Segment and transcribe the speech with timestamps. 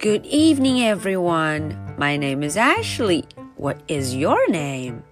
[0.00, 1.78] Good evening, everyone.
[1.98, 3.26] My name is Ashley.
[3.56, 5.04] What is your name?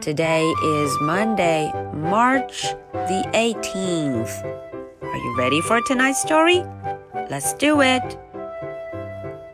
[0.00, 2.62] Today is Monday, March
[2.94, 4.42] the 18th.
[5.02, 6.64] Are you ready for tonight's story?
[7.28, 8.16] Let's do it.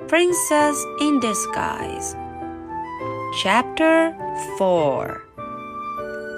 [0.06, 2.14] Princess in Disguise,
[3.42, 4.14] Chapter
[4.58, 5.24] 4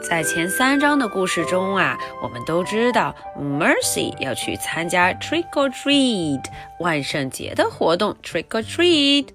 [0.08, 6.44] 在前三章的故事中啊，我们都知道 Mercy 要去参加 Trick or Treat
[6.78, 9.28] 万圣节的活动 Trick or Treat。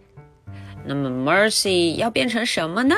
[0.85, 2.95] 那么 Mercy 要变成什么呢？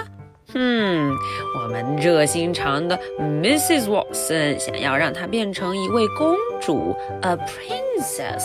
[0.53, 1.11] 哼，
[1.57, 3.85] 我们热心肠的 Mrs.
[3.85, 8.43] Watson 想要让她变成一位公主，a princess。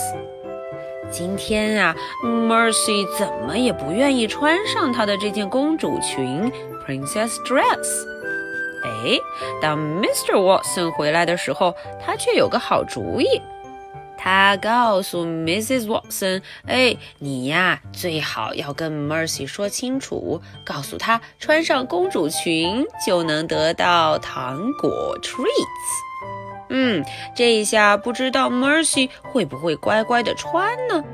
[1.11, 6.51] 今天啊，Mercy 怎么也不愿意穿上她的这件公主裙
[6.87, 8.16] princess dress。
[8.87, 9.19] 哎，
[9.61, 10.35] 当 Mr.
[10.35, 13.43] Watson 回来的时候，他却有个好主意。
[14.19, 15.87] 他告诉 Mrs.
[15.87, 25.47] Watson：“ 哎，你呀，最好要跟 Mercy 说清楚，告诉她穿上公主裙就能得到糖果 treats。
[26.71, 27.05] 嗯，
[27.37, 31.05] 这一下不知道 Mercy 会不会乖乖的穿呢？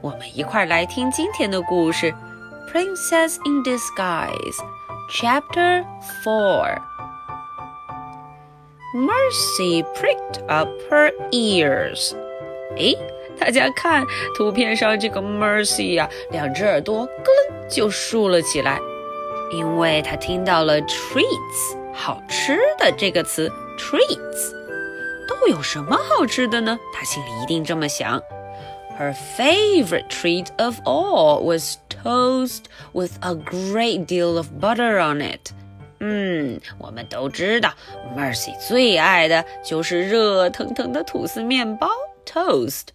[0.00, 2.14] 我们一块来听今天的故事，
[2.72, 4.30] 《Princess in Disguise》
[5.10, 5.84] ，Chapter
[6.24, 6.91] Four。
[8.95, 12.13] Mercy pricked up her ears.
[12.77, 12.93] 哎，
[13.39, 18.79] 大家看图片上这个 Mercy 呀、啊，两只耳朵咯楞就竖了起来，
[19.51, 24.51] 因为她听到了 treats 好吃的这个词 treats
[25.27, 26.79] 都有什么好吃的呢？
[26.93, 28.21] 她心里一定这么想。
[28.99, 35.51] Her favorite treat of all was toast with a great deal of butter on it.
[36.04, 37.70] 嗯，我们都知道
[38.16, 41.88] ，Mercy 最爱的就是热腾腾的吐司面包
[42.26, 42.88] （toast），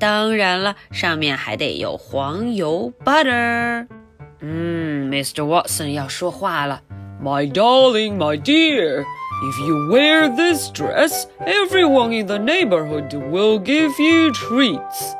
[0.00, 3.86] 当然了，上面还得有黄油 （butter）。
[4.40, 5.44] 嗯，Mr.
[5.44, 6.80] Watson 要说话了
[7.22, 9.04] ，My darling, my dear,
[9.42, 15.12] if you wear this dress, everyone in the neighborhood will give you treats.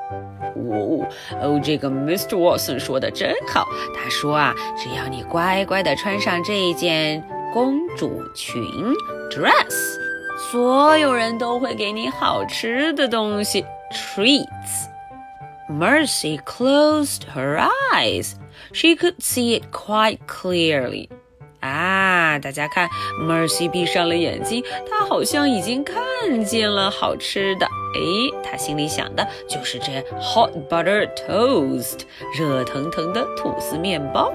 [0.56, 1.06] 哦
[1.42, 2.36] 哦，这个 Mr.
[2.38, 3.66] Watson 说的真好。
[3.94, 7.22] 他说啊，只要你乖乖的穿上这一件
[7.54, 8.64] 公主裙
[9.30, 9.96] dress，
[10.50, 14.88] 所有人都会给你好吃的东西 treats。
[15.70, 18.32] Mercy closed her eyes.
[18.72, 21.08] She could see it quite clearly.
[21.60, 22.90] 啊，大家看
[23.22, 26.02] ，Mercy 闭上了眼睛，她好像已经看
[26.44, 27.66] 见了好吃的。
[27.94, 32.00] 诶，她心里想的就是这 hot butter toast，
[32.36, 34.34] 热腾腾的吐司面包。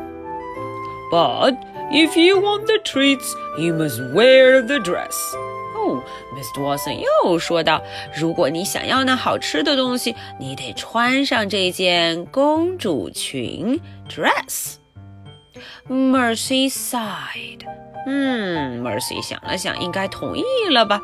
[1.11, 1.57] But
[1.90, 5.14] if you want the treats, you must wear the dress.
[5.76, 6.02] 哦，
[6.34, 6.62] Mr.
[6.62, 14.76] Watson 又说道：“如果你想要那好吃的东西，你得穿上这件公主裙 dress。”
[15.88, 17.60] Mercy sighed.
[18.06, 21.00] 嗯，Mercy 想了想，应该同意了吧？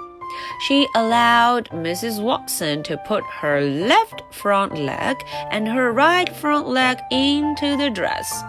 [0.66, 2.20] She allowed Mrs.
[2.20, 5.16] Watson to put her left front leg
[5.50, 8.42] and her right front leg into the dress.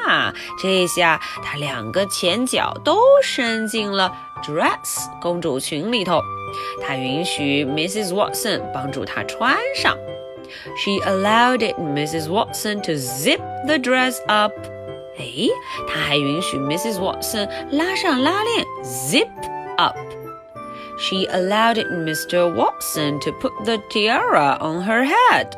[0.00, 4.12] 啊，这下她两个前脚都伸进了
[4.42, 6.20] dress 公主裙里头。
[6.80, 8.12] 她允许 Mrs.
[8.12, 9.96] Watson 帮助她穿上。
[10.76, 12.28] She allowed it Mrs.
[12.28, 14.52] Watson to zip the dress up.
[15.18, 15.48] 哎，
[15.88, 16.98] 他还允许 Mrs.
[16.98, 19.28] Watson 拉上拉链 zip
[19.78, 19.96] up.
[20.98, 22.54] She allowed it Mr.
[22.54, 25.48] Watson to put the tiara on her head.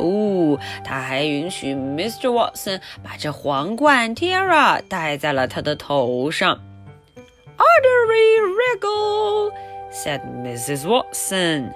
[0.00, 2.30] 哦，他还允许 Mr.
[2.30, 6.58] Watson 把这皇冠 tiara 戴在了他的头上。
[7.56, 9.52] Artery wriggle,
[9.92, 10.86] said Mrs.
[10.86, 11.72] Watson.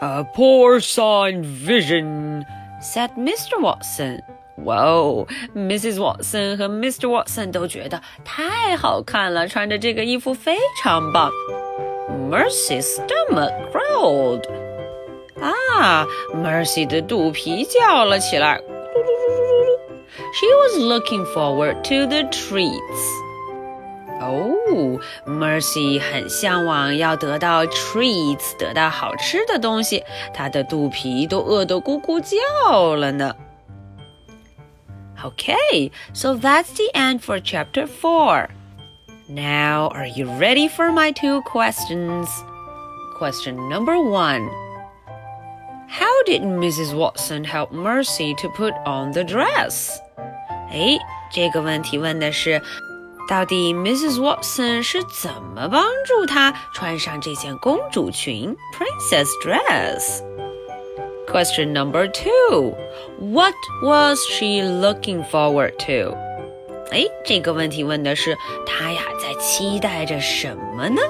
[0.00, 2.44] A porcine vision,
[2.80, 3.60] said Mr.
[3.60, 4.22] Watson.
[4.64, 5.96] 哇哦，Mrs.
[5.98, 7.08] Watson 和 Mr.
[7.08, 11.30] Watson 都觉得太好看了，穿着这个衣服非常棒。
[12.30, 14.44] Mercy stomach growled.
[15.39, 18.61] 啊，Mercy 的肚皮叫了起来。
[20.33, 23.25] She was looking forward to the treats.
[24.21, 33.35] 哦，Mercy 很向往要得到 treats，得到好吃的东西，她的肚皮都饿得咕咕叫了呢。
[35.23, 38.47] Okay, so that's the end for chapter 4.
[39.27, 42.27] Now, are you ready for my two questions?
[43.17, 44.47] Question number one
[45.89, 46.95] How did Mrs.
[46.95, 49.91] Watson help Mercy to put on the dress?
[50.71, 50.97] 哎，
[51.31, 52.61] 这个问题问的是，
[53.29, 54.19] 到底 Mrs.
[54.19, 60.21] Watson 是怎么帮助她穿上这件公主裙 （Princess Dress）？
[61.27, 62.75] Question number two
[63.19, 66.15] What was she looking forward to?
[66.91, 71.01] 哎，这个问题问的是她呀在期待着什么呢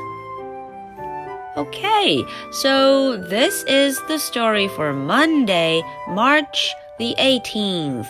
[1.57, 8.09] ？Okay, so this is the story for Monday, March the 18th.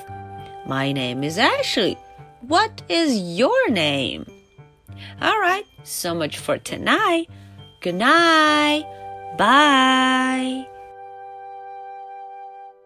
[0.66, 1.96] My name is Ashley.
[2.42, 4.26] What is your name?
[5.22, 7.28] All right, so much for tonight.
[7.80, 8.84] Good night.
[9.38, 10.66] Bye.